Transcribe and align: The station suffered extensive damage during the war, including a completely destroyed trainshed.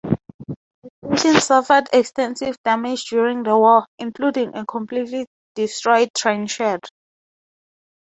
The 1.03 1.15
station 1.17 1.39
suffered 1.41 1.87
extensive 1.93 2.57
damage 2.65 3.05
during 3.07 3.43
the 3.43 3.55
war, 3.55 3.85
including 3.99 4.55
a 4.57 4.65
completely 4.65 5.27
destroyed 5.53 6.09
trainshed. 6.17 6.79